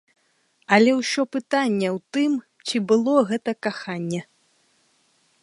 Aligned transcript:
Але 0.77 0.91
ўсё 0.99 1.21
пытанне 1.35 1.89
ў 1.91 1.99
тым, 2.17 2.31
ці 2.67 2.77
было 2.93 3.13
гэта 3.33 3.51
каханне. 3.69 4.21